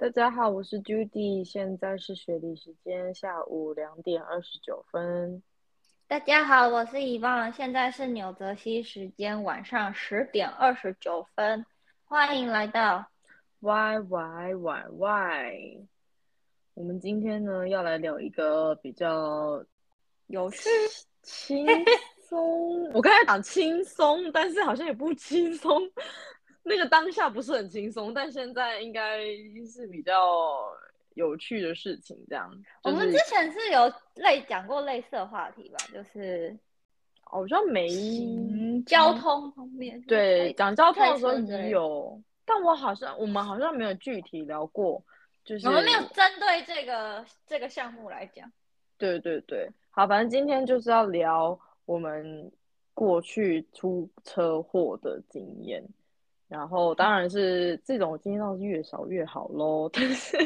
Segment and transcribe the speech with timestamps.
[0.00, 5.42] 大家好，我是 Judy，现在是雪梨时间下午两点二十九分。
[6.08, 11.66] 大家好，我是遗忘，现在是纽泽西时间晚上十点二十九分，
[12.06, 13.10] 欢迎来到
[13.60, 15.78] Y Y Y Y。
[16.72, 19.62] 我们今天呢要来聊一个比较
[20.28, 20.70] 有趣、
[21.20, 21.66] 轻
[22.26, 22.90] 松。
[22.94, 25.78] 我刚才讲轻松，但是好像也不轻松。
[26.62, 29.24] 那个当下不是很轻松，但现在应该
[29.72, 30.70] 是比较
[31.14, 32.16] 有趣的事情。
[32.28, 32.50] 这样，
[32.82, 35.78] 我们之前是有类讲过类似的话题吧？
[35.92, 36.56] 就是
[37.22, 37.88] 好像没
[38.86, 41.32] 交通方面，对，讲交通的时候
[41.68, 45.02] 有，但我好像我们好像没有具体聊过，
[45.44, 48.50] 就是我们没有针对这个这个项目来讲。
[48.98, 52.52] 对对对，好，反正今天就是要聊我们
[52.92, 55.82] 过去出车祸的经验。
[56.50, 60.36] 然后当然是这种经验是越少越好喽， 但是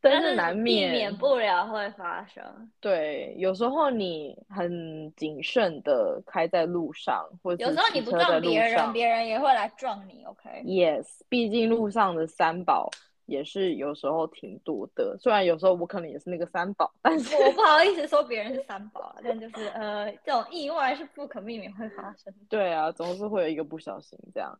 [0.00, 2.44] 但是难免避免不了会发生。
[2.78, 10.24] 对，有时候你很谨慎的开在路上，或者有时候你不撞别人，别人也会来撞你。
[10.26, 12.90] OK，Yes，毕竟路上的三宝
[13.24, 15.16] 也是有时候挺多的。
[15.18, 22.32] 虽然有时候我可能也是那个三宝，但是我不好意思 说别人是三宝，但就是呃，这种意外是不可避免会发生。
[22.48, 24.56] 对啊，总是会有一个不小心这样。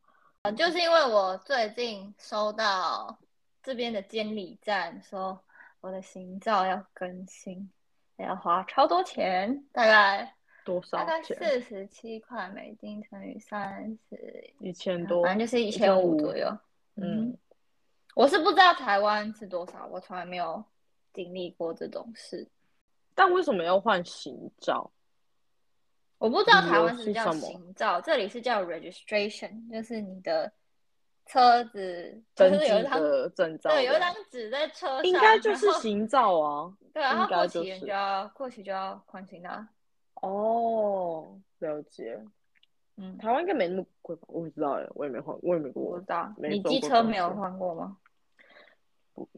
[0.56, 3.18] 就是因为我最近收到
[3.62, 5.38] 这边的监理站说
[5.80, 7.68] 我的行照要更新，
[8.16, 10.98] 要花超多钱，大概多少？
[10.98, 16.48] 大概四十七块美金乘以三十，一千多，反正就是一千五左右。
[16.94, 17.36] 嗯，
[18.14, 20.64] 我是不知道台湾是多少，我从来没有
[21.12, 22.48] 经历过这种事。
[23.14, 24.90] 但为什么要换行照？
[26.18, 30.52] 我不知道台湾是叫行照，这里是叫 registration，就是你的
[31.26, 33.00] 车子就是有一张
[33.34, 36.72] 证照，对，有一张纸在车上，应该就是行照啊。
[36.92, 39.68] 对啊，然后过期就要过期就要换新的。
[40.14, 42.20] 哦，了解。
[42.96, 44.22] 嗯，台湾应该没那么贵吧？
[44.26, 45.92] 我不知道哎，我也没换，我也没过。
[45.92, 47.96] 不知道，你机车没有换过吗？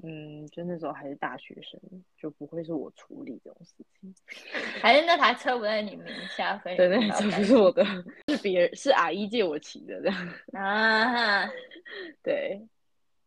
[0.02, 1.80] 嗯，就那时候还是大学生，
[2.16, 4.14] 就不会是我处理这种事情。
[4.82, 7.84] 还是那台车不在你名下，所以对，那台车不是我的，
[8.28, 10.28] 是别人，是阿姨借我骑的这样。
[10.54, 11.48] 啊，
[12.22, 12.60] 对，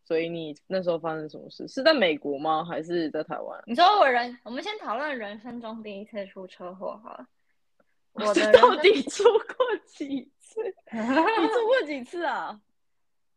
[0.04, 1.66] 所以你那时候发生什么事？
[1.68, 2.64] 是在美国吗？
[2.64, 3.62] 还是在台湾？
[3.66, 7.26] 你说我人，我们先讨论人生中第一次出车祸好了。
[8.12, 10.60] 我到底出过几次？
[10.92, 12.60] 你出过几次啊？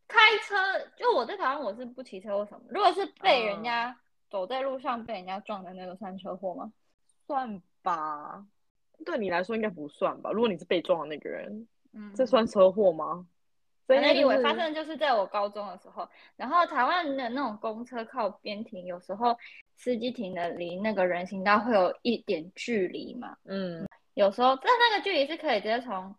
[0.07, 0.55] 开车
[0.95, 2.61] 就我在台湾，我是不骑车或什么。
[2.69, 3.95] 如果是被人家
[4.29, 6.71] 走在路上被人家撞的那个算车祸吗？
[7.25, 8.45] 算吧，
[9.05, 10.31] 对你来说应该不算吧。
[10.31, 13.27] 如果你是被撞的那个人，嗯，这算车祸吗？
[13.87, 19.37] 那以为发生就是在我高中的时候，然后台湾的那种公车靠边停，有时候
[19.75, 26.15] 司机停的离那个人行道会有一点距离嘛，嗯，有时候但那个距离是可以直接从。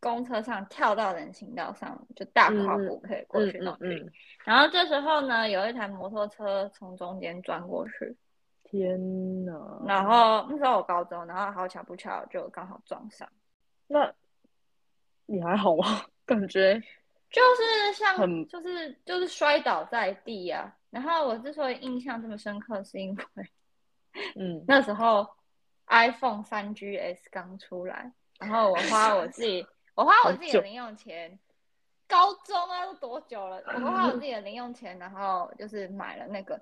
[0.00, 3.78] 公车上跳到人行道上，就大跨步可以过去那种。
[4.44, 8.16] 然后这时候呢，有一台摩托车从中间钻过去。
[8.64, 9.82] 天哪！
[9.86, 13.28] 然后那时候我高中，然后好巧不巧就刚好撞上。
[13.86, 14.12] 那
[15.26, 16.04] 你还好吗？
[16.26, 16.78] 感觉
[17.30, 18.16] 就是像，
[18.46, 20.76] 就是就是摔倒在地呀。
[20.90, 23.50] 然后我之所以印象这么深刻，是因为，
[24.36, 25.26] 嗯，那时候
[25.86, 29.66] iPhone 三 GS 刚出来，然后我花我自己。
[29.98, 31.36] 我花我自己的零用钱，
[32.06, 33.60] 高中啊都多久了？
[33.66, 36.54] 我花我自己的零用钱，然后就是买了那个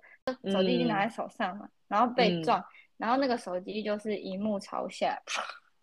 [0.50, 2.64] 手机，拿在手上嘛，然后被撞，
[2.96, 5.22] 然后那个手机就是荧幕朝下，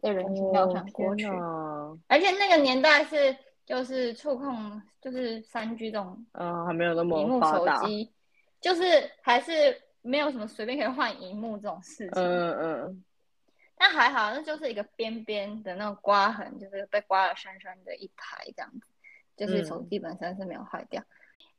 [0.02, 1.28] 在人行道上过去，
[2.08, 3.38] 而且那个年代是
[3.68, 8.12] 就是触控就是三 G 这种，嗯，还没有那么荧幕手机，
[8.60, 8.84] 就是
[9.22, 13.04] 还是没有什么随便可以换荧幕这种事情，嗯嗯。
[13.86, 18.88] 那还好，那就是一个边边的那种刮痕，就是被刮了深深的一排这样子，
[19.36, 21.04] 就是手机本身是没有坏掉，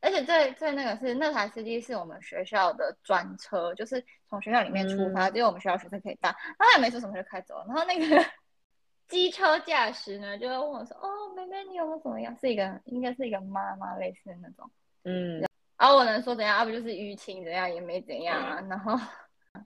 [0.01, 7.67] 而且最最那个是那台司机是我们学校的专车，就是从学校里面出发，只有我们学校学生可以搭，他也没说什么就开走了。
[7.69, 8.25] 然后那个
[9.07, 14.71] 机车驾驶呢，就会问我说：“哦，妹妹，你有没有怎么样？”是一个应该是一个妈妈类似的那种，
[15.03, 15.41] 嗯，
[15.77, 16.57] 然后我能说怎样？
[16.61, 18.99] 要不就是淤青怎样也没怎样啊，然后。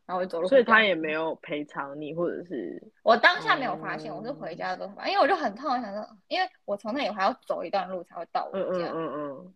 [0.06, 8.64] 然后走路，所以他也没有赔偿你，或者是我当下没有发现，我是回家的时候，因为我就很痛，我想说，因为我从那里还要走一段路才会到我家。
[8.69, 9.55] 嗯嗯嗯嗯。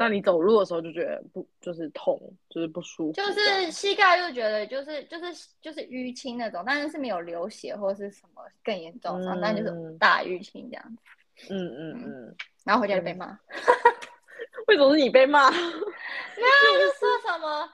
[0.00, 11.52] 那你走路的时候就觉得不就是痛，就是不舒服，就是膝盖就觉得就是就是就是淤青那种，但是是没有流血或是什么更严重伤，但就是大淤青这样子。
[11.52, 12.36] 嗯嗯嗯。
[12.64, 13.26] 然后回家就被骂。
[14.68, 15.50] 为什么是你被骂？
[15.50, 17.68] 没有就说什么，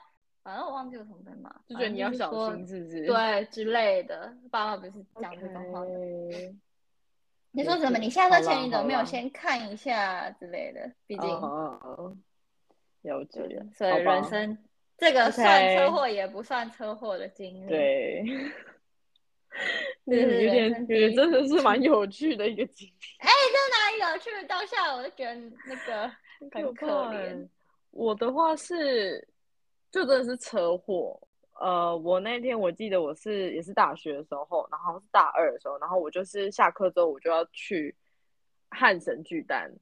[0.45, 3.07] 反正我忘记了什么在骂，就觉得你要小心，是不是？
[3.07, 5.91] 对之类的，爸爸不是讲这种话的。
[7.51, 7.99] 你说什么？
[7.99, 10.93] 你下车前你怎么没有先看一下之类的？
[11.07, 11.27] 毕竟
[13.03, 14.59] 了解，所以人生
[14.99, 17.69] 这个算车祸也不算车祸的经历。
[17.73, 18.25] 对。
[20.05, 22.95] 有点，有点真的是蛮有趣的一个经历。
[23.21, 24.29] 哎，这哪里有趣？
[24.47, 25.35] 当下我就觉得
[25.67, 26.11] 那个
[26.53, 27.49] 很可怜。
[27.93, 29.27] 我的话是，
[29.95, 31.17] 就真的是车祸。
[31.61, 37.95] 呃，我那天我记得我是也是大学的时候，然后是大二的时候，然后我就是下课之后我就要去
[38.71, 39.73] 汉神巨蛋，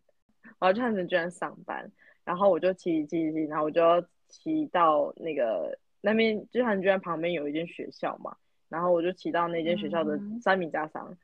[0.59, 1.91] 我要去汉神巨蛋上班，
[2.25, 8.37] 然后我就骑骑骑，然后我就要骑到那个那边，就汉神巨蛋旁边有一间学校嘛。
[8.69, 11.17] 然后我就骑到那间学校的三米加商，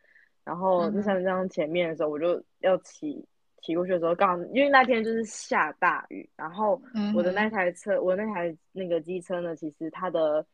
[0.44, 3.22] 然后那三米加商前面的时候，我就要骑
[3.62, 6.80] 骑过去的时候，刚好因为那天就是下大雨，然后
[7.14, 10.44] 我的那台车，我那台那个机车呢，其实它的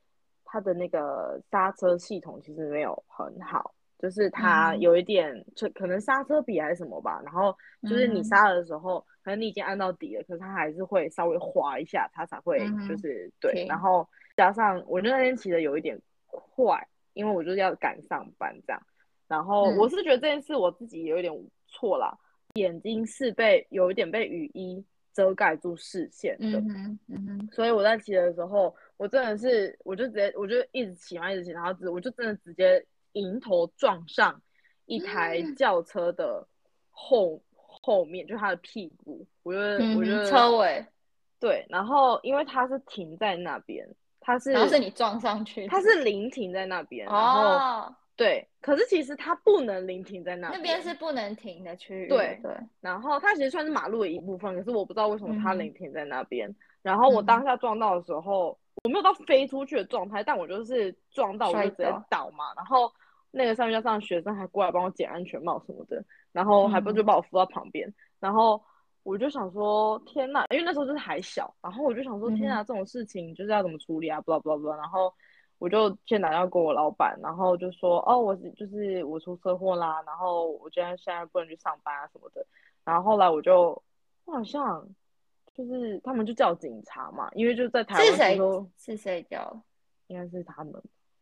[0.45, 12.59] 它的那个刹车系统其实没有很好，就是它有一点就可能刹车比还是什么吧，然后就是你刹的时候，可能你已经按到底了，可是它还是会稍微滑一下，它才会
[12.89, 16.01] 就是对，然后加上我那天骑的有一点。
[16.57, 18.83] 快，因为我就是要赶上班这样，
[19.29, 21.33] 然后我是觉得这件事我自己有一点
[21.69, 22.13] 错啦，
[22.55, 34.41] 眼睛是被有一点被雨衣遮盖住视线的，嗯嗯所以我在骑的时候，我真的是我就直接我就一直骑嘛一直骑，然后直我就真的直接迎头撞上
[34.87, 36.47] 一台轿车的
[36.91, 40.85] 后后面，就他的屁股，我觉得我觉得车尾，
[41.41, 43.87] 对，然后因为它是停在那边。
[44.27, 52.53] 它是，然后是你撞上去，它是临停在那边，然后对，可是其实它不能临停在那边，那边是不能停的区域，对对。
[52.81, 56.55] 然后它其实算是马路的一部分，可是我不知道为什么它临停在那边。
[56.83, 62.55] 然后我当下撞到的时候，我没有到飞出去的状态，但我就是撞到我就直接倒嘛。
[62.57, 62.91] 然后
[63.31, 68.63] 那个上面加上学生还过来帮我捡安全帽什么的，然后还不就把我扶到旁边，然后。
[69.07, 74.19] 我就想说，天呐，因为那时候就是还小，然后我就想说，天呐，这种事情就是要怎么处理啊？
[74.23, 75.13] 不啦不啦不啦，然后
[75.65, 82.47] 我就先打电话给我老板，然后就说，哦，我就是我出车祸啦，然后我今天现在不能去上班啊什么的。
[82.85, 83.83] 然后后来我就，
[84.27, 84.87] 我好像
[85.55, 88.39] 就是他们就叫警察嘛，因为就在台湾是谁？
[88.77, 89.59] 是谁叫？
[90.09, 90.75] 应该是他们，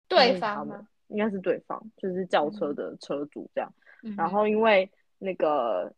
[0.09, 0.89] 对方吗？
[1.07, 3.73] 应该是对方，就是轿车的车主这样。
[4.17, 5.93] 然后因为那个。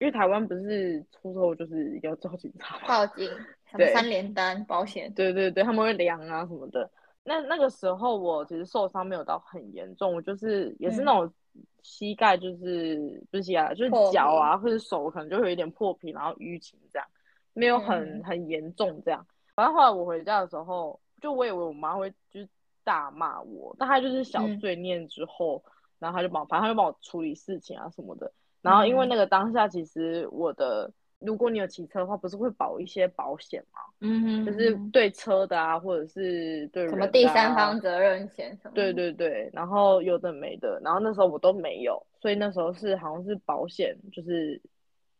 [0.00, 3.30] 因为台湾不是出车祸就是要叫警察报警，
[3.78, 6.90] 对三连单保险，对对对，他们会量啊什么的。
[7.24, 11.32] 那那个时候我其实受伤没有到很严重，我就是也是那种
[11.82, 17.08] 膝盖就是不是膝盖就是脚啊或者手可能就会有一点破皮，然后淤青这样，
[17.54, 19.26] 没有很很严重这样。
[19.54, 22.48] 反正后来我回家的时候，就我以为我妈会就是
[22.82, 25.64] 大骂我，但她就是小碎念之后，
[25.98, 28.30] 然后她就帮反正她就帮我处理事情啊什么的。
[28.60, 30.90] 然后因为那个当下，其实我的，
[31.24, 33.80] 如果你有骑车的话，不是会保一些保险吗？
[34.00, 38.74] 嗯哼，就是对车的啊，或者是对什么第三方责任险什么？
[38.74, 44.60] 对对对，然后有的没的，然后那时候我都没有，所以那时候是好像是保险，就是，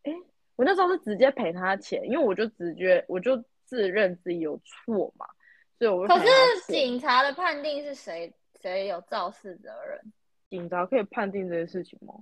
[0.02, 0.12] 哎，
[0.56, 5.26] 我那时候是直接赔他钱，因为我就直觉我就自认自己有错嘛，
[5.78, 6.26] 所以我可是
[6.66, 10.12] 警察的判定是谁谁有肇事责任？
[10.50, 12.14] 警察可以判定这些事情吗？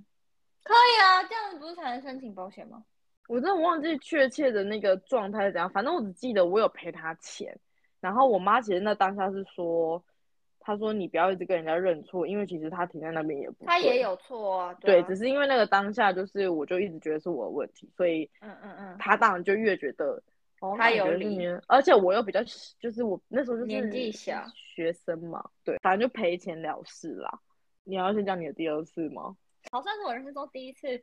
[0.65, 2.85] 可以啊，这样子不是才能申请保险吗？
[3.33, 7.59] 我真的忘记确切的那个状态是怎样，反正我只记得我有赔他钱。
[7.99, 10.05] 然后我妈其实那当下是说，
[10.61, 14.75] 她说你不要一直跟人家认错，因为其实他停在那边也不他也有错啊。
[14.75, 20.23] 对，只是因为那个当下就是我就一直觉得是我的问题，所以嗯嗯嗯，他当然就越觉得
[20.77, 22.41] 他有理，而且我又比较
[22.79, 27.41] 就是我那时候就是年纪小学生嘛，对，反正就赔钱了事啦。
[27.85, 29.35] 你要先讲你的第二次吗？
[29.71, 31.03] 好，算是我人生中第一次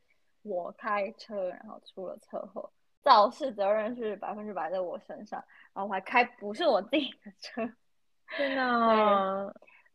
[0.50, 2.70] 我开车，然后出了车祸，
[3.04, 7.62] 肇事责任是百分之百在我身上，然后我还开不是我自己的车。
[8.36, 9.52] 天哪！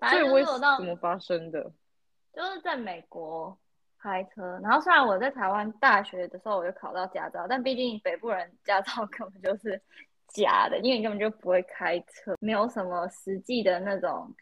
[0.09, 1.73] 所以为什么发生的？
[2.33, 3.57] 就是在美国
[3.99, 9.81] 开车，然后虽然我在台湾大学的时候我就考到驾照，但毕竟北部人驾照 根本就是
[10.29, 14.35] 假的，因为你根本就不会开车，没有什么实际的那种。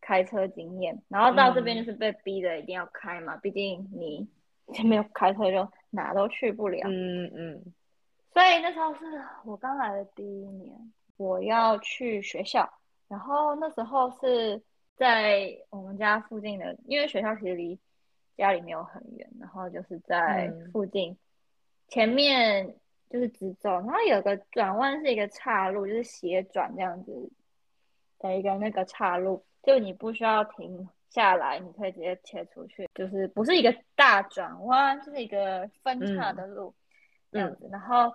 [0.00, 4.26] 开车经验，然后到这边就是被逼的一定要开嘛，毕竟你
[4.84, 6.80] 没有开车就哪都去不了。
[6.86, 7.74] 嗯嗯。
[8.32, 9.04] 所以那时候是
[9.44, 12.68] 我刚来的第一年，我要去学校，
[13.08, 14.62] 然后那时候是
[14.96, 17.78] 在我们家附近的，因为学校其实离
[18.36, 21.16] 家里没有很远，然后就是在附近，
[21.88, 22.76] 前面
[23.10, 27.32] 就是直走，然后有个转弯是一个岔路，就是斜转这样子
[28.18, 36.74] 的一个那个岔路，就你不需要停下来，你可以直接切出去，就是不是一个大转弯，就是一个分叉的路
[37.30, 37.68] 这样子。
[37.70, 38.12] 然后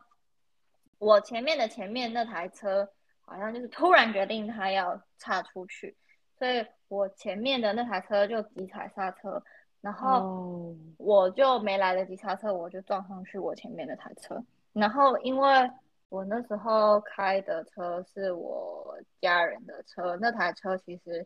[1.00, 2.88] 我前面的前面那台车
[3.22, 5.96] 好像就是突然决定它要岔出去，
[6.38, 9.42] 所以我前面的那台车就急踩刹车，
[9.82, 14.42] 然后我就没来得及刹车，我就撞上去我前面那台车。
[14.74, 15.72] 然后，因为
[16.10, 21.26] 我那时候开的车是我家人的车，那台车其实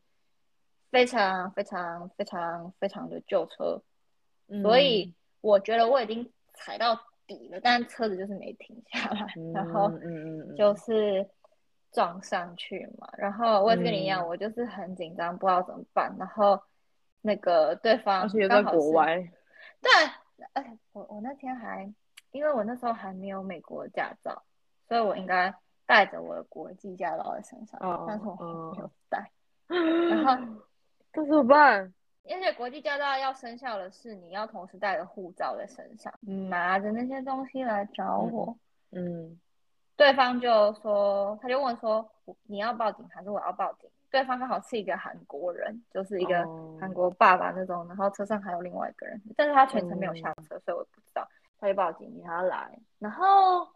[0.97, 3.79] 非常非常非常非常的旧车，
[4.63, 9.91] 所以我觉得我已经踩到底了，但车子就是没停下来，然后
[10.57, 11.29] 就是
[11.91, 13.07] 撞上去嘛。
[13.15, 16.11] 然后我也是跟你一样，我就是很紧张，不知道怎么办。
[16.17, 16.59] 然后
[17.21, 19.17] 那个对方在国外，
[19.79, 19.91] 对，
[20.53, 21.93] 哎，我我那天还。
[22.31, 24.43] 因为我那时候还没有美国驾照，
[24.87, 25.53] 所以我应该
[25.85, 29.31] 带着我的国际驾照在身上，但是我没有带。
[30.09, 30.35] 然后
[31.17, 31.93] 这怎么办？
[32.29, 36.13] 而且国际驾照要生效的是，你要同时带着护照在身上，
[36.49, 38.55] 拿着那些东西来找我。
[38.91, 39.39] 嗯，
[39.95, 42.07] 对方就说，他就问说，
[42.43, 43.89] 你要报警还是我要报警？
[44.11, 46.45] 对方刚好是一个韩国人，就是一个
[46.79, 51.27] 韩国爸爸那种，然后车上还有另外一个人，但是他全程没有下车，所以我不知道。
[51.59, 52.77] 他就报警，警察来。
[52.99, 53.67] 然后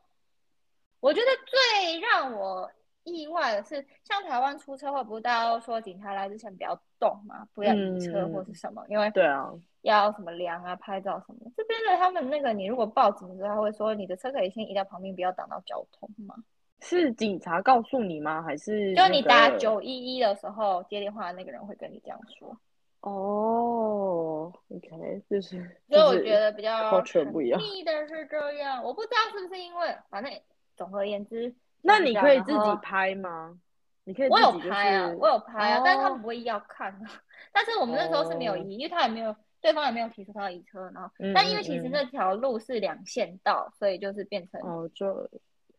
[1.00, 2.72] 我觉得最让我
[3.04, 11.52] 意外的是，像台湾出车祸，不是大家都说警察来之前不要动嘛，不要移车或是什么，因为对啊，要什么量啊、拍照什么。
[11.58, 16.36] 这边的他们那个，你如果报警的时候，他会说你的车可以先移到旁边，不要挡到交通吗？
[16.84, 18.42] 是警察告诉你吗？
[18.42, 22.56] 还是就你打九一一的时候接电话的那个人会跟你这样说？
[23.02, 25.58] 哦，OK，就是，
[25.90, 30.32] 所以我觉得比较神秘的是这样，我不知道是不是因为，反正
[30.78, 33.60] 总而言之，那你可以自己拍吗？
[34.04, 37.10] 你可以，我有拍啊，我有拍啊，但是他们不会要看啊。
[37.52, 45.30] 但是我们那时候是没有移，因为他也没有，对方也没有提出他要移车，然后，但因为其实那条路是两线道，所以就是变成哦，就。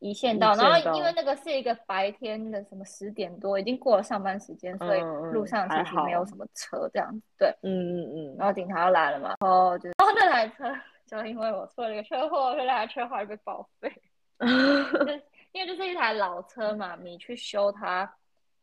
[0.05, 5.01] 一线道，然后因为那个是一个白天的什么十点多，已经过了上班时间，所以
[5.33, 7.23] 路上其实没有什么车这样子。
[7.39, 8.37] 对，嗯嗯嗯。
[8.37, 10.65] 然后警察来了嘛，然后就，然后那台车
[11.07, 13.93] 就因为我出了一个车祸，所以那台车后来被报废。
[15.53, 18.13] 因为这是一台老车嘛，你去修它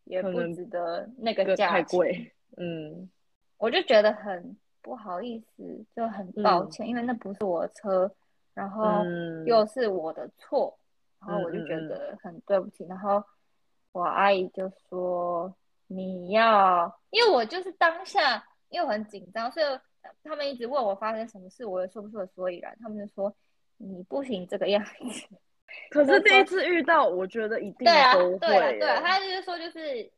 [0.03, 2.31] 也不值得那个价太贵。
[2.57, 3.09] 嗯，
[3.57, 8.11] 我就觉得很不好意思，就很抱歉，因为那不是我的车，
[8.53, 9.03] 然后
[9.45, 10.75] 又是我的错。
[11.19, 13.21] 然后我就觉得很对不起，然后
[13.91, 15.53] 我阿姨就说
[15.87, 19.65] 你要，因为我就是当下又很紧张，所以
[20.23, 22.73] 他们一直问我发生什么事，我也说不出个所以然。
[22.81, 23.35] 他们就说
[23.75, 25.27] 你不行这个样子。
[25.89, 29.01] 可是第一次遇到，我觉得一定对啊，对啊，对啊。
[29.01, 30.09] 他就是说就是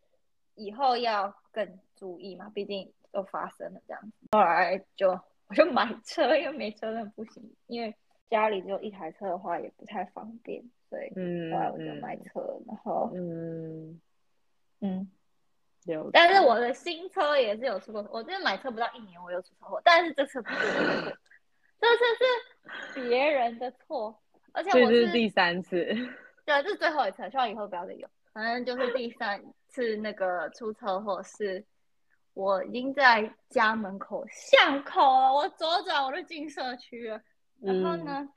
[0.55, 4.27] 以后要更注意嘛，毕竟都发生了这样子。
[4.31, 5.09] 后来就
[5.47, 7.93] 我就买车，因为没车真的不行，因为
[8.29, 10.63] 家里只有一台车的话也不太方便。
[10.89, 11.09] 对，
[11.53, 14.01] 后来我就买车，然后嗯
[14.81, 15.09] 嗯，
[15.85, 21.17] 有，但是我的新车也是有出过，我这买车不到一年，我又出车祸，但是这次不是我的错，
[21.79, 24.19] 这次是别人的错，
[24.53, 25.85] 而且我是第三次，
[26.45, 31.63] 对，这是最后一次，希望以后不要再有，反正就是第三次那个出车祸是，
[32.33, 37.21] 我已经在家门口巷口了，我左转我就进社区了，
[37.61, 38.29] 然后呢？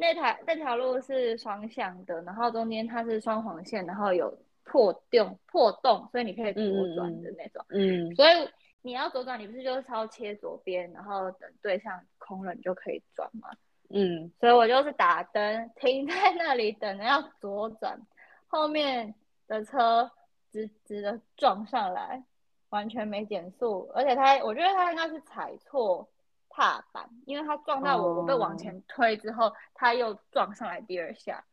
[0.00, 7.64] 那台那条路是双向的，然后中间它是双黄线，然后有破洞破洞，所以你可以左转的那种。
[7.70, 8.48] 嗯，所以
[8.82, 13.48] 你要左转，你不是就是超切左边，然后等对向空了，你就可以转吗？
[13.88, 18.00] 嗯，所以我就是打灯停在那里等着要左转，
[18.46, 19.14] 后面
[19.46, 20.10] 的车
[20.52, 22.22] 直直的撞上来，
[22.70, 26.08] 完全没减速，而且他我觉得他应该是踩错。
[26.50, 31.44] 踏板，因为他撞到我，我被往前推之后，他又撞上来第二下。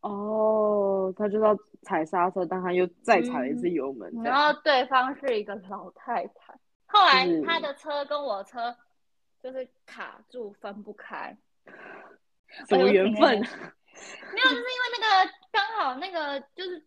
[0.00, 4.10] 哦，他就要踩刹车，但他又再踩了一次油门。
[4.22, 8.74] 然后对方是一个老太太，后来他的车跟我车
[9.42, 11.36] 就是卡住分不开。
[12.68, 13.30] 什么缘分？
[13.30, 16.82] 没有，就是因为那个刚好那个就是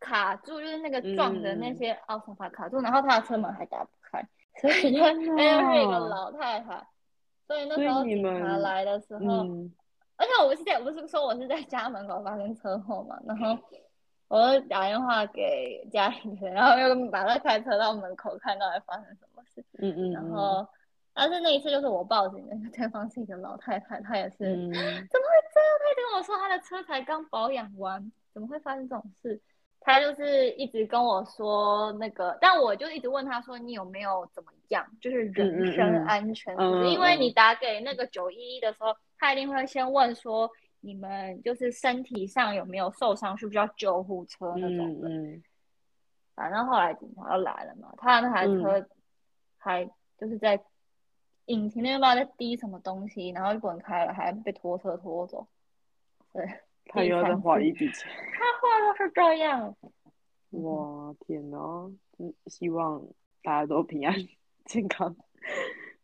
[0.00, 4.26] 卡住，就是那个撞的那些奥特法卡住，然后他的车门还打不开。
[4.60, 6.86] 所以就，他又是一个老太太，
[7.46, 9.46] 所以那时候警察来的时候，
[10.16, 13.56] 而且我不是在，不是说我是在家门口发生车祸嘛，然后
[14.28, 19.62] 我就打电话给家里人，然后又把他开车到门口，看到底发生什么事。
[19.78, 20.12] 嗯嗯。
[20.12, 20.66] 然后，
[21.16, 25.08] 但是那一次就是我报警的，对方是一个老太太，她也是，怎么会这样？
[25.80, 29.40] 太直跟我说她的车才刚保养完，怎么会发生这种事？
[29.80, 36.54] 她就是一直跟我说那个，但我就一直问她说你有没有怎么样，就是人身安全，
[36.90, 45.08] 因为你打给那个九一一的时候，他一定会先问说你们就是身体上有没有受伤，需不需要救护车那种的。
[46.34, 48.86] 反正后来警察就来了嘛，他那台车
[49.56, 49.82] 还
[50.18, 50.60] 就是在
[51.46, 55.46] 引擎那边不知道在滴什么东西，然后就滚开了，还被拖车拖走。
[56.32, 56.46] 对。
[56.88, 59.76] 他又要再花一笔钱，他花都是这样。
[60.50, 61.58] 哇天哪！
[62.18, 63.04] 嗯，希望
[63.42, 64.14] 大家都平安
[64.66, 65.12] 健康，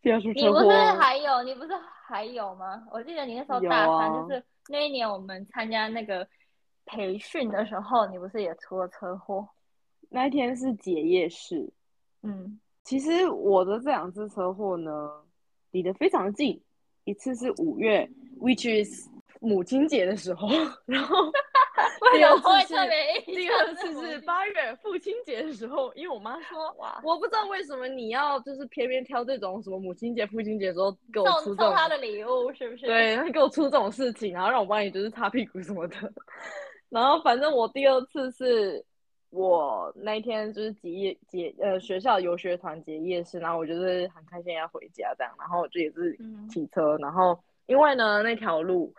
[0.02, 0.61] 不要出车祸。
[0.61, 1.42] 你不是还有？
[1.44, 1.72] 你不是
[2.04, 2.84] 还有吗？
[2.90, 6.26] 我记得你那时候大三，就是那一年我们参加那个
[6.84, 9.49] 培训的时候，你不是也出了车祸？
[10.11, 11.72] 那一天是结业式。
[12.22, 14.90] 嗯，其实我的这两次车祸呢，
[15.73, 16.62] 离得非常近，
[17.05, 18.09] 一次是五月
[18.41, 19.11] ，which is。
[19.45, 20.47] 母亲节的时候，
[20.87, 21.17] 然后
[22.14, 22.76] 第二次是
[23.26, 32.87] 第二次是八月父亲节的时候，因为我妈说哇，我不知道为什么你要就是偏偏挑这种什么母亲节、父亲节的时候给我出这种他的礼物，是不是？
[32.87, 35.97] 对，他给我出这种事情，然后让我帮你就是擦屁股什么的。
[36.88, 38.85] 然后反正我第二次是
[39.33, 46.17] 我那一天就是结业结呃学校游学团结业式，然后我就是很开心要回家这样，然后我就也是
[46.49, 48.95] 骑车，然后因为呢那条路。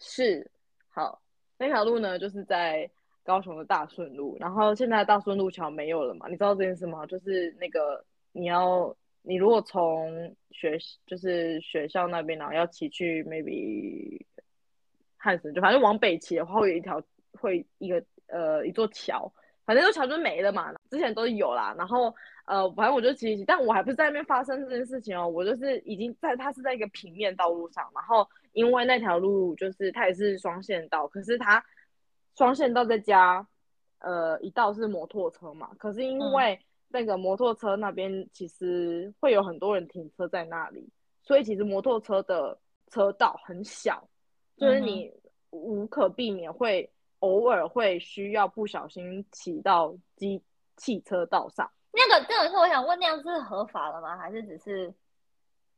[0.00, 0.50] 是，
[0.90, 1.22] 好，
[1.56, 2.90] 那条路呢，就是在
[3.22, 6.26] 高雄的大顺路，然后现在大顺路桥没有了嘛？
[6.28, 7.06] 你知道这件事吗？
[7.06, 10.76] 就是那个你要，你如果从学
[11.06, 14.20] 就是学校那边，然后要骑去 maybe
[15.16, 17.00] 汉神，就反正往北骑的话，会有一条
[17.40, 19.32] 会一个呃一座桥，
[19.64, 20.72] 反正就桥墩没了嘛。
[20.90, 22.14] 之前都有啦，然后
[22.46, 28.28] 呃，反正我就骑骑，但我还不是在那边发生这件事情哦，我就是已经在它是在一个平面道路上，然后。
[28.54, 31.60] 因为那条路就是它也是双线道，可是它
[32.36, 33.44] 双线道再加
[33.98, 40.88] 呃一道是摩托车嘛，可是因为那个摩托车那边其实会有很多人停车在那里，
[41.20, 42.56] 所以其实摩托车的
[42.92, 44.08] 车道很小，
[44.56, 45.12] 就是你
[45.50, 46.88] 无可避免会
[47.24, 50.42] 偶尔会需要不小心骑到机
[50.76, 51.70] 汽车道上。
[51.92, 54.16] 那个这种是我想问，那样是合法的吗？
[54.18, 54.92] 还是只是？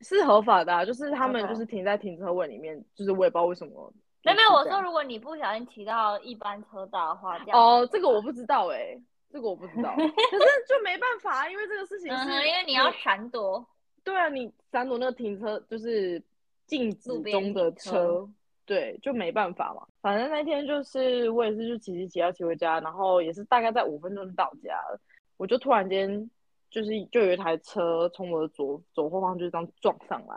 [0.02, 3.92] 是合法的，就是他们就是停在停车位里面，就是我也不知道为什么。
[4.22, 9.94] 没有，我说如果你不小心骑到一般车道的话，哦，这个我不知道哎，这个我不知道。
[9.94, 13.64] 可是就没办法，因为这个事情是因为你要闪躲。
[14.04, 16.22] 对啊，你闪躲那个停车就是
[16.66, 18.28] 禁止中的车，
[18.66, 19.87] 对，就没办法嘛。
[20.02, 25.00] 反正那天就是我也是就骑骑骑要骑回家，然后也是大概在五分钟就到家了，
[25.38, 26.31] 我就突然间。
[26.68, 30.37] 就是就有一台车从我的左左后方就这样撞上来，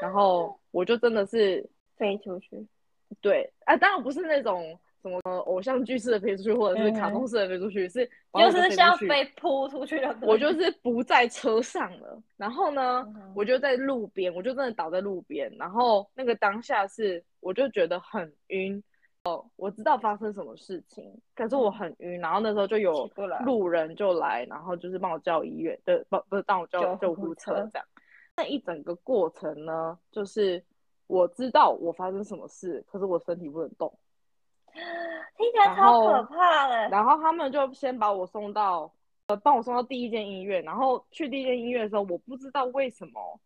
[0.00, 2.66] 然后我就真的是飞出去。
[3.20, 10.16] 对，啊，当然不是那种什么偶像剧式的飞出去，或者是卡通式的飞出去，是就是像飞扑出去的。
[10.22, 18.82] 我就是不在车上了，然后呢，我就在路边，我就真的倒在路边，然后那个当下是我就觉得很晕。
[19.22, 23.10] 哦，我知道发生什么事情，可是我很晕，然后那时候就有
[23.44, 27.86] 路人就来，然后就是帮我叫医院对，不不是帮我叫救护车这样。
[28.36, 30.62] 那一整个过程呢，就是
[31.08, 33.92] 我知道我发生什么事，可是我身体不能动，
[35.36, 36.88] 听起来超可怕的。
[36.88, 38.90] 然后他们就先把我送到，
[39.28, 40.62] 呃，帮我送到第一间医院。
[40.64, 43.40] 然后去第一间医院的时候，我不知道为什么，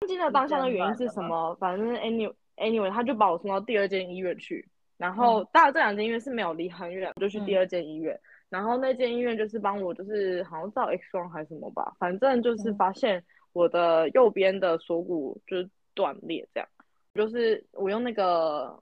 [0.00, 4.66] 不记得当下的原因是什么，反正 anyway anyway，他就把我送到第二间医院去。
[4.96, 8.18] 然后，当然这两间医院是没有离很远，我就去第二间医院。
[8.48, 16.68] 然后那间医院就是帮我，就是好像照 X 光还是什么吧，反正就是发现我的右边的锁骨就是断裂，这样。
[17.14, 18.80] 就是我用那个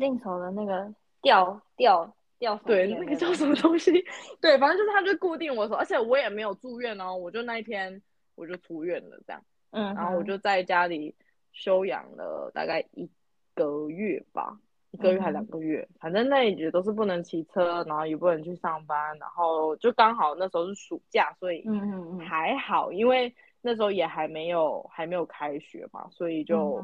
[0.00, 0.92] 定手的那个
[1.24, 3.90] 吊吊吊，对，那个叫什么东西？
[4.40, 8.00] 对，反正就是它就固定我手，而且我也没有住院哦，我就那一天
[8.36, 9.42] 我就出院了，这样。
[9.72, 9.92] 嗯。
[9.96, 11.12] 然后我就在家里
[11.52, 13.10] 休养了大概一
[13.54, 14.60] 个月吧。
[14.90, 26.80] 一个月还两个月，反正那也都是不能骑车，然后也不能去上班，然后就刚好那时候是暑假，所以嗯嗯嗯还好，因为那时候也还没有还没有开学嘛，所以就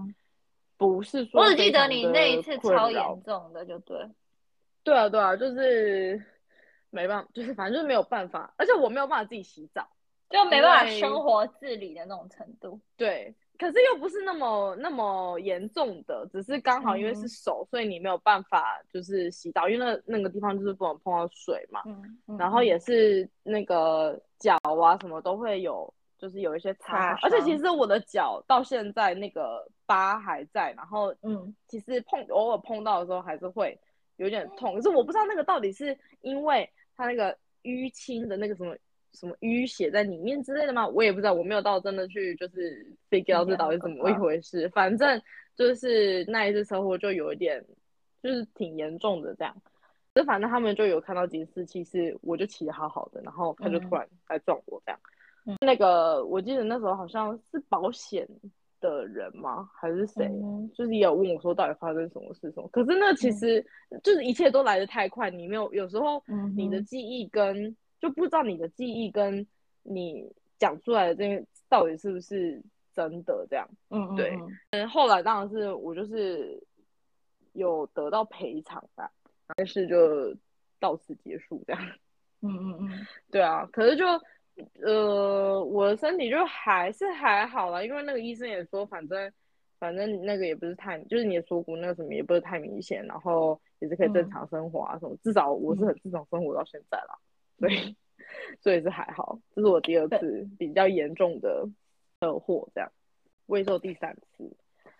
[0.76, 1.42] 不是说。
[1.42, 3.96] 我只记得你那一次超严重的，就对。
[4.90, 6.20] 对啊对啊，就是
[6.90, 9.88] 没办法，就是反正就是没有办法，而且我没有办法自己洗澡，
[10.28, 12.80] 就没办法生活自理的那种程度。
[12.96, 13.32] 对。
[13.56, 21.82] 可是又不是那么那么严重的，只是刚好因为是手，所以你没有办法就是洗澡，因为那那个地方就是不能碰到水嘛。
[21.84, 22.36] 嗯。
[22.38, 27.16] 然后也是那个脚啊什么都会有，就是有一些擦。
[27.22, 33.78] 而且其实我的脚到现在那个疤还在，然后嗯，其实碰偶尔碰到的时候还是会
[34.20, 38.76] 有点痛，可是我不知道那个到底是因为他那个淤青的那个什么
[39.12, 40.86] 什么淤血在里面之类的吗？
[40.86, 45.20] 我也不知道，我没有到真的去就是 figure 这到底怎么一回事，反正
[45.56, 47.64] 就是那一次车祸就有一点
[48.22, 49.56] 就是挺严重的这样。
[50.14, 55.00] 就反正他们就有看到监视器，是我就骑的好好的，然后他就突然来撞我这样。
[55.60, 58.28] 那个我记得那时候好像是保险
[58.80, 59.68] 的人吗？
[59.74, 60.28] 还是谁？
[60.74, 62.68] 就是也有问我说到底发生什么事什么。
[62.68, 63.64] 可是那其实
[64.02, 66.22] 就是一切都来得太快，你没有有时候
[66.56, 69.46] 你的记忆跟就不知道你的记忆跟
[69.82, 72.62] 你讲出来的这些到底是不是
[72.92, 73.68] 真的这样。
[73.90, 74.36] 嗯对。
[74.70, 76.60] 嗯，后来当然是我就是
[77.52, 79.10] 有得到赔偿吧。
[79.56, 80.32] 但是就
[80.78, 81.82] 到此结束这样，
[82.40, 84.04] 嗯嗯嗯，对啊，可是就
[84.82, 89.32] 呃，我的身体就还是还好啦，因为那个医生也说，反正
[89.78, 97.18] 反正那个也不是太，就是你的锁骨那个什么也不是太明显，然后也是可以正常生活啊什么，至少我是很正常生活到现在啦，
[97.58, 97.96] 所以
[98.60, 101.66] 所以是还好，这是我第二次比较严重的
[102.20, 102.90] 车祸，这样
[103.46, 104.50] 未受第三次。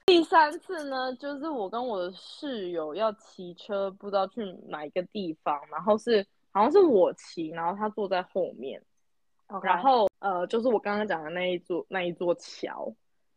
[0.07, 8.83] 第三次呢，就是我跟我的室友要骑车，不知道去哪一个地方，然后是好像是我骑，然后他坐在后面，
[9.63, 12.93] 然后呃，就是我刚刚讲的那一座那一座桥，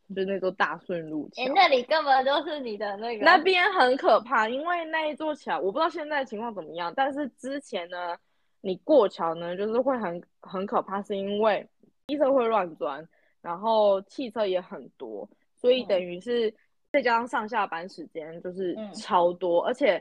[0.09, 8.15] 就是那座大顺路桥，那里根本就是你的那个，那边很可怕，因为那一座桥，我不知道现在情况怎么样，但是之前呢，
[8.61, 11.67] 你过桥呢，就是会很很可怕，是因为
[12.07, 13.07] 汽车会乱钻，
[13.41, 16.53] 然后汽车也很多，所以等于是。
[16.93, 19.99] 再加上上下班时间就是超多，而且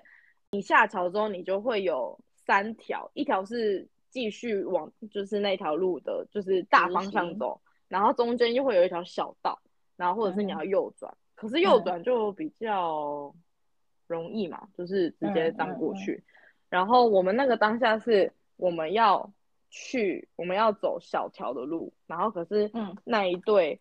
[0.51, 9.59] 你下桥之后，你就会有三条，一条是继续往就是那条路的，就是大方向走，然后中间又会有一条小道，
[9.96, 13.35] 然后或者是你要右转，可是右转就比较
[14.07, 16.22] 容易嘛，就是直接当过去。
[16.68, 19.33] 然后我们那个当下是我们要
[19.70, 22.70] 去，我们要走小条的路，然后可是
[23.03, 23.81] 那一对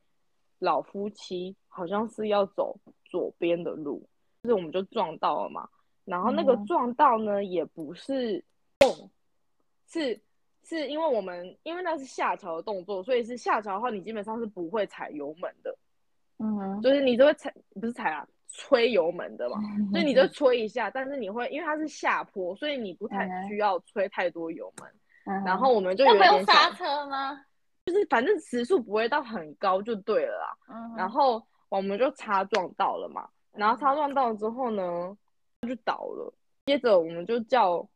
[0.58, 2.80] 老夫妻好像是要走。
[3.12, 4.08] 左边的路，
[4.42, 5.68] 就是我们就撞到了嘛，
[6.06, 8.42] 然后那个撞到呢，也不是
[8.80, 9.10] 动，
[9.92, 10.20] 是
[10.64, 15.78] 是因为我们因为那是下桥的动作，所以是下桥的话，你基本上是不会踩油门的，
[16.40, 19.58] 嗯，就是你都会踩，不是踩啊，吹油门的嘛，
[19.92, 27.44] 所以你就吹一下，但是你会因为它是下坡，所以你不太需要吹太多油门，然后我们就有点刹车吗？
[27.86, 31.42] 就是反正时速不会到很高就对了啦，嗯，然后。
[31.72, 35.18] 我们就擦撞到了嘛，然后擦撞到了之后呢，
[35.66, 36.34] 就倒了。
[36.66, 37.88] 接着我们就叫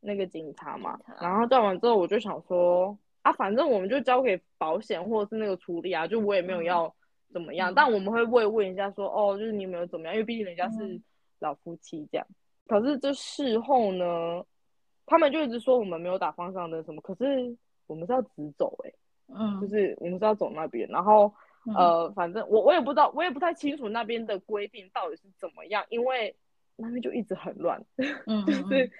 [0.00, 6.94] 那个警察嘛，然后叫完之后，我就想说啊，反正我们就交给保险或者是那个处理啊，就我也没有要
[7.32, 11.00] 怎么样，但我们会问问一下说，哦，就是你有没有怎么样，因为毕竟人家是
[11.38, 12.26] 老夫妻这样。
[12.66, 14.44] 可是这事后呢，
[15.06, 17.56] 他们就一直说我们没有打方向灯什么，可是
[17.86, 18.92] 我们是要直走哎，
[19.28, 21.32] 嗯，就是我们是要走那边，然后。
[21.76, 26.34] 呃，反正我我也不知道，我也不太清楚那边的规定到底是怎么样，因为
[26.76, 27.84] 那边就一直很乱。
[28.26, 28.90] 嗯，就是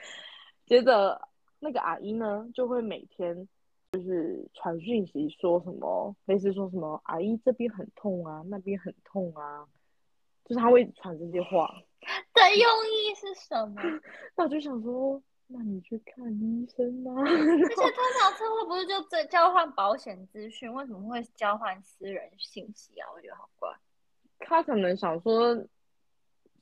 [0.68, 1.20] 接着
[1.58, 3.48] 那个阿姨呢，就会每天
[3.92, 9.66] 就是传讯息说什么，类似说什么阿姨这边很痛啊，那边很痛啊，
[10.44, 11.74] 就是他会传这些话。
[12.34, 13.82] 的用意是什么？
[14.36, 15.20] 那我就想说。
[15.50, 17.14] 那你去看医生啊！
[17.24, 23.08] 而且通常车祸不是就在交换保险资讯，为什么会交换私人信息啊？
[23.16, 23.74] 我觉得好怪。
[24.40, 25.56] 他可能想说，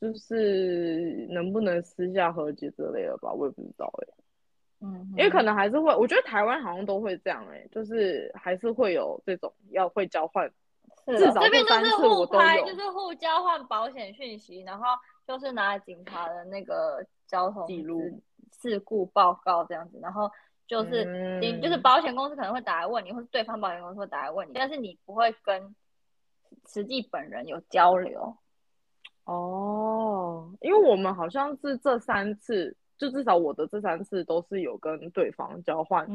[0.01, 4.09] 就是能不能私下和解之类的吧，我也不知道哎。
[4.81, 10.51] 嗯，因为可能还是会，我觉得台湾好像都会这样哎，就是还是会有这种要会交换，
[11.07, 14.85] 至少这边就是互拍，就是互交换保险讯息，然后
[15.27, 18.23] 就是拿警察的那个交通记录。
[18.59, 20.31] 事故报告这样子，然后
[20.67, 25.75] 就是你就是保险公司可能会打来问你，或是对方保险公司会打来问你，但是你不会跟
[26.67, 28.37] 实际本人有交流。
[29.25, 29.86] 哦，
[30.61, 36.07] 因为我们好像是这三次，就至少我的这三次都是有跟对方交换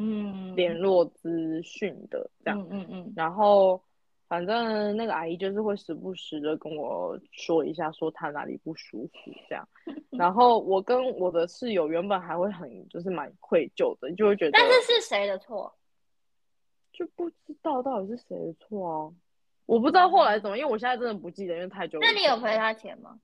[0.56, 3.82] 联络资讯的这样，嗯嗯嗯，然后。
[4.32, 9.68] 反正那个阿姨就是会时不时的跟我说一下，说她哪里不舒服这样。
[10.10, 14.52] 然后我跟我的室友原本还会很就是蛮愧疚的，就会觉得。
[14.54, 15.76] 但是是谁的错？
[16.94, 19.12] 就不知道到底是谁的错啊！
[19.66, 22.00] 我不知道后来怎么，因为我现在真的不记得，因为太久。
[22.00, 23.20] 那你有赔他钱吗？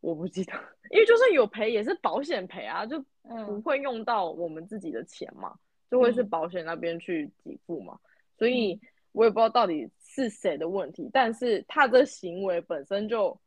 [0.00, 0.52] 我不记得，
[0.90, 2.98] 因为就算有赔，也是保险赔啊，就
[3.46, 5.54] 不会用到我们自己的钱嘛，
[5.90, 7.98] 就会是保险那边去给付嘛。
[8.38, 8.80] 所以
[9.12, 9.90] 我也不知道到底。
[10.08, 11.10] 是谁的问题？
[11.12, 13.38] 但是他的行为本身就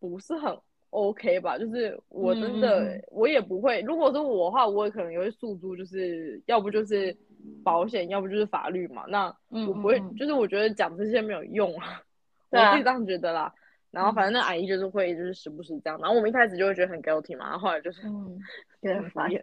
[0.00, 1.58] 不是很 OK 吧？
[1.58, 7.14] 就是我真的我也不会，如果是我的话，我也可能也会诉诸，就是要不就是
[7.62, 9.04] 保险，要不就是法律嘛。
[9.08, 12.02] 那我不会，就是我觉得讲这些没有用啊，
[12.48, 13.54] 我自己这样觉得啦。
[13.94, 15.98] 然后反正那阿姨就是会，就是时不时这样。
[16.00, 18.38] 然后我们一开始就会觉得很 guilty 嘛，然后后来就是嗯，
[18.82, 19.42] 很敷衍，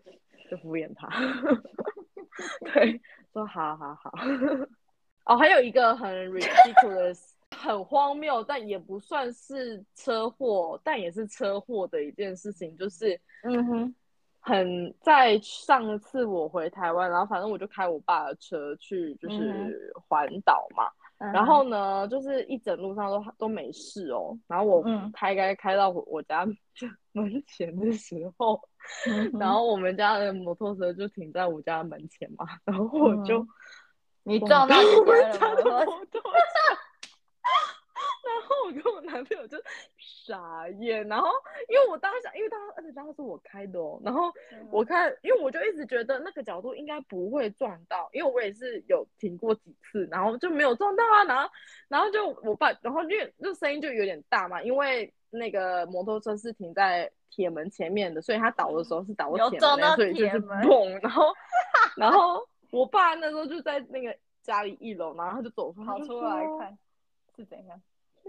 [0.49, 1.07] 就敷衍他。
[2.73, 2.99] 对，
[3.33, 4.11] 说好好好。
[5.25, 7.19] 哦，还有一个很 ridiculous、
[7.55, 13.95] 很荒谬，但也不算是车祸，但也是车祸的一件事情，就是嗯哼，
[14.39, 20.89] 很在上次我回台湾，然后反正我就开我爸的车去，就是环岛嘛。
[21.33, 24.37] 然后呢，就是一整路上都都没事哦。
[24.47, 26.45] 然后我开开开到我家
[27.13, 28.59] 门前的时候，
[29.39, 32.45] 然后我们家的摩托车就停在我家门前嘛。
[32.65, 33.45] 然后我就
[34.23, 36.19] 你撞到我们家的摩托车。
[38.39, 39.57] 然后我跟我男朋友就
[39.97, 41.27] 傻眼，然后
[41.69, 44.31] 因为我当时，因为当时而且当时是我开的哦，然后
[44.71, 51.49] 我看，因为我就一直觉得那个角度应该不会撞到，因为我也是有停过几次，然后就没有撞到啊，然后
[51.87, 61.33] 然后就我爸，然后因为那声音就有点大嘛，因为那个摩托车是停在铁门前面的，所以他倒的时候是倒铁门，所以就是砰，然后
[61.95, 66.77] 然后我爸那时候就在那个家里一楼，然后他就走出跑出来看
[67.35, 67.81] 是怎样。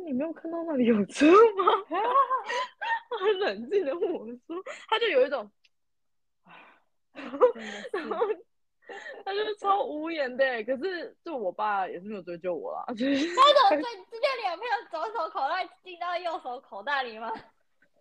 [0.04, 1.64] 你没有看到那里有车吗？
[1.88, 5.50] 他 很冷静的问我说，他就有一种，
[7.14, 7.30] 然
[8.08, 8.26] 后
[9.24, 10.44] 他就是超无言的。
[10.64, 17.32] 可是就我爸也是没有追究我啦， 他怎么在直接两片左手口袋进到右手口袋里吗？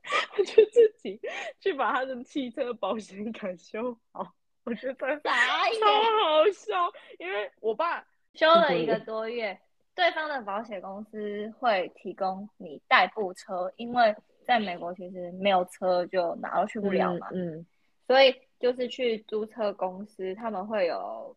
[0.03, 1.19] 他就自己
[1.59, 4.33] 去把他的汽车保险杆修好，
[4.63, 9.59] 我觉得超好笑，因为我爸修了一个多月。
[9.93, 17.27] 对方的保险公司会提供你代步车，因为在美国其实没有车就哪都去不了嘛。
[17.33, 17.65] 嗯，
[18.07, 21.35] 所以就是去租车公司，他们会有，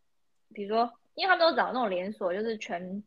[0.55, 3.03] 比如说，因为他们都找那种连锁，就是全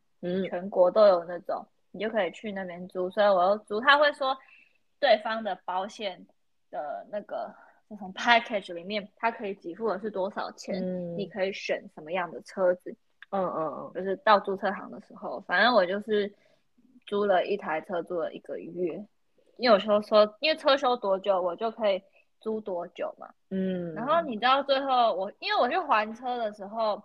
[0.50, 3.10] 全国都有那种，你就可以去那边租。
[3.10, 4.38] 所以我要租，他会说
[5.00, 6.28] 对方的保险
[6.70, 7.54] 的那个
[7.88, 10.76] 那种 package 里面，他可以给付的是多少钱，
[11.18, 12.96] 你可以选什么样的车子。
[13.30, 16.34] 嗯嗯嗯，就是到租车行的时候，反正我就是
[17.06, 18.94] 租了一台车，租了一个月。
[19.58, 22.02] 因为有时候说，因为车修多久，我就可以
[22.40, 23.30] 租多久嘛。
[23.50, 23.94] 嗯。
[23.94, 27.02] 然后你知道最后我，因为我去还车的时候。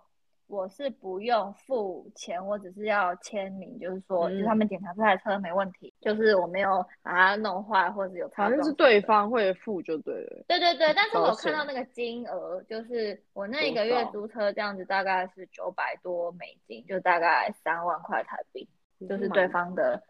[0.47, 8.27] 我是不用付钱，我只是要签名，就是说，就是他们检查这台车没问题，就是我没有把它弄坏或者有。
[8.29, 10.43] 反正是对方会付就对了。
[10.47, 18.67] 对对对，但是我看到那个金额，就是我那一个月租车这样子，大概是九百多美金，就大概三万块台币，
[19.07, 20.01] 就是对方的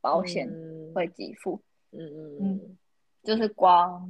[0.00, 0.48] 保险
[0.94, 1.60] 会给付。
[1.92, 2.78] 嗯嗯嗯，
[3.22, 4.08] 就是光。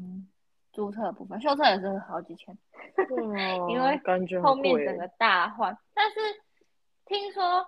[0.79, 2.57] 注册部分，修车也是好几千，
[3.69, 4.01] 因为
[4.41, 5.77] 后面整个大换。
[5.93, 6.21] 但是
[7.05, 7.67] 听说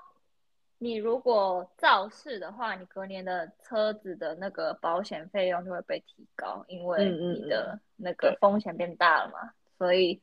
[0.78, 9.52] 你如果肇事的话，你隔年的车子的那个保险费用就会被提高，因为你的那个风险变大了嘛。
[9.76, 10.22] 所以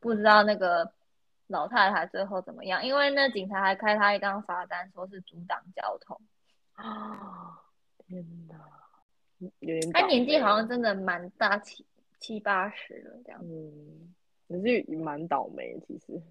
[0.00, 0.92] 不知道那个
[1.46, 6.20] 老太太最后怎么样，因为那警察还开他一张罚单，说是阻挡交通。
[6.72, 7.62] 啊，
[7.98, 8.56] 天哪！
[9.92, 11.86] 他年纪好像真的蛮大气。
[12.24, 14.14] 七八十了这样，嗯，
[14.48, 15.78] 也是蛮倒霉。
[15.86, 16.22] 其实，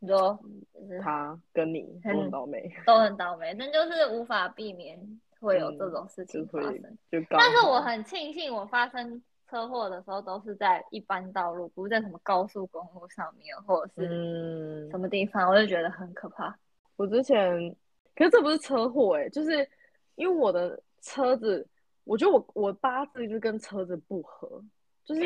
[0.00, 0.38] 你说
[1.00, 5.00] 他跟你都很倒霉，都很倒霉，但就是无法避免
[5.40, 6.98] 会有这种事情发生。
[7.30, 16.54] 但是我很庆幸，我发生车祸的时候都是在一般道路，不是在什么高速公路上面，或者是什么地方，我就觉得很可怕。
[16.96, 17.74] 我之前，
[18.14, 19.66] 可是这不是车祸哎，就是
[20.16, 21.66] 因为我的车子，
[22.04, 24.62] 我觉得我我八字就跟车子不合。
[25.04, 25.22] 就是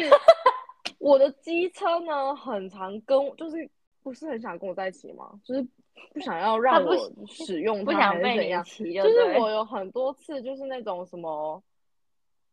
[0.98, 3.68] 我的机车呢，很常跟，就是
[4.02, 5.38] 不是很想跟我在一起吗？
[5.44, 5.66] 就是
[6.12, 8.64] 不想要让我使用它，还是怎样？
[8.64, 11.62] 就是我有很多次，就是那种什么，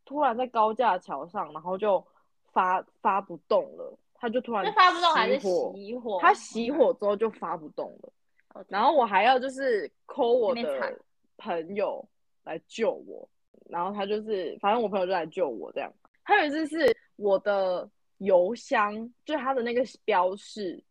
[0.05, 2.05] 突然在高架桥上，然后就
[2.51, 6.19] 发发不动了，它就突然发不动还是熄火？
[6.21, 10.99] 它熄火之后就发不动了，然后我还要就是 call 我的
[11.37, 12.05] 朋友
[12.43, 13.27] 来救我，
[13.69, 15.89] 然后他就是反正我朋友就来救我这样。
[16.23, 16.92] 还有一次是。
[17.15, 18.93] 我的邮箱
[19.25, 20.83] 就是它的那个标示，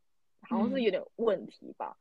[0.48, 1.96] 好像是有点问题吧。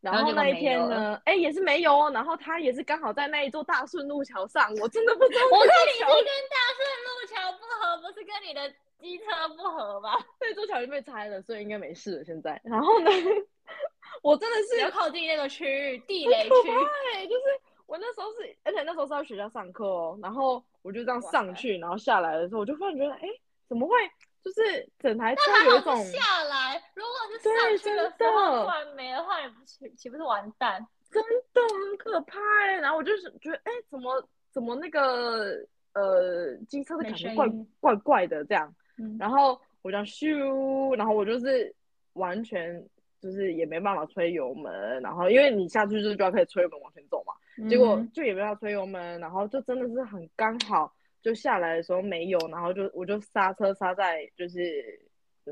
[0.00, 2.10] 然后那一天呢，哎，也是没有哦。
[2.14, 5.40] 然后他也是刚好在那一座大顺路桥上，我真的不知道。
[5.50, 9.24] 我跟你是跟大顺路桥不合，不是跟你的机车
[9.56, 10.16] 不合吧？
[10.40, 12.24] 那座桥已经被拆了，所以应该没事了。
[12.24, 13.10] 现在，然后呢，
[14.22, 16.68] 我真的是要靠近那个区域地雷区，
[17.12, 17.42] 对，就是
[17.86, 23.28] 我那时候是，而且那时候是在学校上课哦，然后我就这样上去，然后下来的时候，我就忽然觉得，哎，
[23.68, 23.94] 怎么会？
[24.40, 30.86] 就是整台车有一种下来，如果是上去的时候突然没的话，你不岂岂不是完蛋？
[31.10, 32.38] 真的很可怕。
[32.80, 35.56] 然后我就是觉得，哎，怎么怎么那个
[35.92, 37.46] 呃机车的感觉怪
[37.80, 38.72] 怪怪的这样。
[39.18, 41.74] 然后我就咻，然后我就是
[42.14, 42.82] 完全
[43.20, 47.34] 就是也没办法吹油门，然后因为你下去就是就要可以吹油门往前走嘛，
[47.68, 50.94] 结果就也没法吹油门，然后就真的是很刚好。
[51.22, 54.82] 就下来的时候没有，然后就我就刹车刹在就是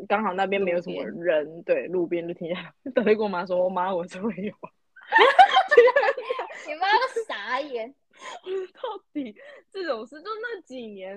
[0.08, 2.72] 刚好那边没有什么人，对，路边就停下来。
[2.92, 4.52] 等下跟我妈说，我妈我车没有。
[6.66, 6.86] 你妈
[7.28, 7.94] 傻眼。
[8.74, 8.80] 到
[9.12, 9.36] 底
[9.70, 11.16] 这种事就那几年，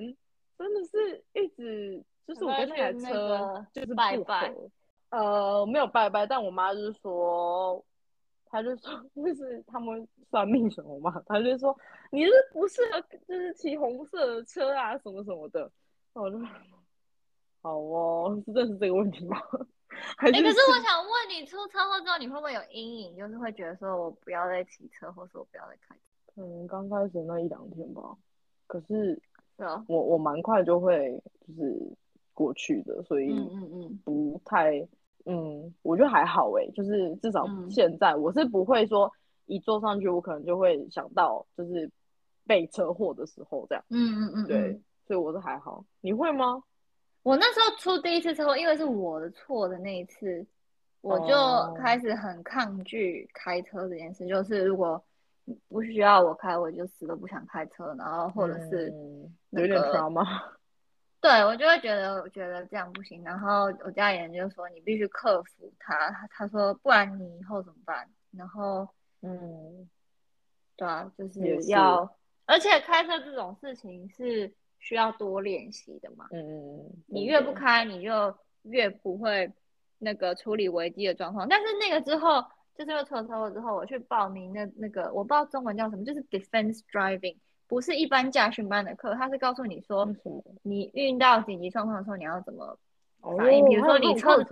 [0.57, 4.53] 真的是一直就是我跟那台车就是拜拜。
[5.09, 7.83] 呃，没有拜拜，但我妈就是说。
[8.51, 11.77] 她就说，就是他们算命什么嘛，她就说
[12.11, 15.71] 你是不适合，就是骑红色的车啊，什么什么的。
[16.13, 16.37] 我就
[17.61, 19.37] 好哦，是真是这个问题吗？
[20.17, 23.15] 哎，可是我想问你，出车祸之后你会不会有阴影？
[23.17, 26.01] 就是会觉得说我不要再骑车，或是我不要再开车？
[26.35, 28.01] 可能刚开始那一两天吧。
[28.67, 29.21] 可是，
[29.87, 31.95] 我我蛮快就会就是
[32.33, 34.87] 过去的，所以嗯嗯嗯，不太。
[35.25, 39.11] 嗯，我觉得还好哎，就是至少现在我是不会说
[39.45, 41.91] 一坐上去，我可能就会想到就是
[42.45, 43.83] 被车祸的时候这样。
[43.89, 45.83] 嗯嗯嗯，对，所以我是还好。
[46.01, 46.63] 你会吗？
[47.23, 50.45] 我那时候出第一次车祸，因为是我的错的那一次，
[51.01, 54.25] 我就开始很抗拒开车这件事。
[54.27, 55.03] 就是如果
[55.67, 58.93] 不需要我开，我就死都不想开车，然后或者是
[59.49, 60.23] 有点 抓吗？
[61.21, 63.21] 对我就会觉得，我觉得这样不行。
[63.25, 66.09] 然后我家里人就说，你必须克服它。
[66.31, 68.07] 他说，不然你以后怎么办？
[68.31, 68.87] 然后，
[69.21, 69.89] 嗯，
[70.77, 72.09] 对啊，就是要，
[72.49, 76.25] 而且开车这种事情是需要多练习的嘛。
[76.31, 79.51] 嗯，你越不开，你就越不会
[79.99, 81.47] 那个处理危机的状况。
[81.47, 82.43] 但是那个之后，
[82.75, 87.37] 就是又出了车祸之后，我去报名那那个，我不知道中文叫什么，就是 defense driving。
[87.67, 90.09] 不是一般驾训班的课，他是告诉你说，
[90.63, 92.75] 你遇到紧急状况的时候你要怎么
[93.21, 93.63] 反应。
[93.65, 94.49] 比如说你车子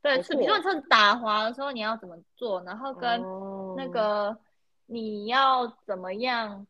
[0.00, 3.22] 对，是比如说车子打滑的时候你要怎么做，然后跟
[3.76, 4.34] 那个
[4.86, 6.66] 你要怎么样？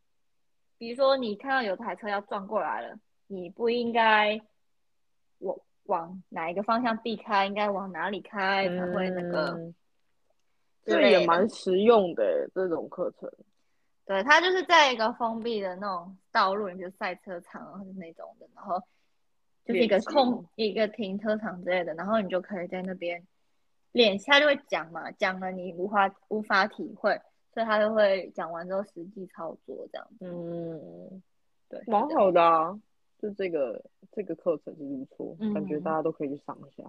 [0.79, 4.41] 比如说你看到有台车要撞过来了，你不应该
[5.39, 9.73] 往往哪一个方向避开，应该往哪里开才会那个？
[10.85, 13.31] 这也蛮实用的这种课程。
[14.05, 18.79] 对，它就是在一个封闭的那种道路，比如赛车场或者那种的，然后
[19.65, 23.27] 就是一个空一个停车场之类的，然后你就可以在那边
[23.93, 24.27] 练习。
[24.31, 27.19] 他就会讲嘛，讲了你无法无法体会，
[27.55, 30.27] 所以他就会讲完之后实际操作这样子。
[30.27, 31.23] 嗯，
[31.69, 32.79] 对，蛮好的啊，
[33.19, 33.81] 就这个
[34.13, 36.83] 这个课程是不错，感觉大家都可以去上一下。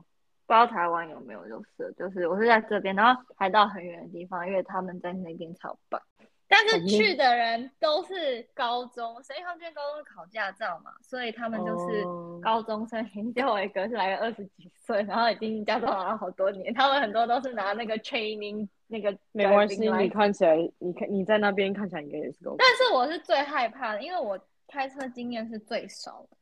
[0.47, 6.01] 不知道台湾有没有，就是就是我是在这边，然后还到很远的地方，因为他们在那边超棒。
[6.47, 12.03] 但是去的人都是高中，所以他们去高中考驾照嘛，所以他们就是
[12.41, 13.03] 高中生。
[13.33, 16.71] 就我一个是来了二十几岁，然后已经驾照拿了好多年。
[16.73, 19.17] 他们很多都是拿那个 training 那个。
[19.31, 22.55] 没关系，你看起来，你看你在那边看起来应该也是够。
[22.59, 26.37] 但是我是最害怕的，因为我开车经验是最少的。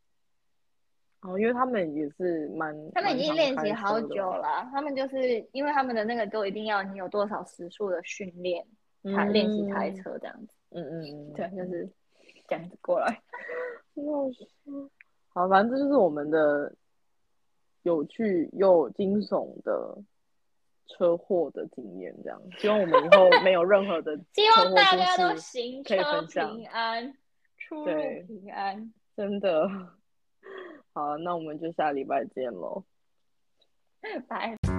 [1.21, 4.67] 哦，因为他们也是蛮，他们已经练习好久了。
[4.73, 8.65] 他们就是因为他们的那个都一定要你有多少时速的训练。
[9.03, 11.89] 开练习开车这样子，嗯嗯嗯，对，就是
[12.47, 13.21] 这样子过来。
[15.29, 16.73] 好，反正这就是我们的
[17.81, 19.97] 有趣又惊悚的
[20.87, 22.41] 车祸的经验，这样。
[22.57, 25.95] 希望我们以后没有任何的 希望大家都行车
[26.27, 27.13] 平安，
[27.57, 27.85] 出入
[28.27, 28.93] 平安。
[29.15, 29.67] 真的。
[30.93, 32.83] 好，那我们就下礼拜见喽，
[34.27, 34.72] 拜。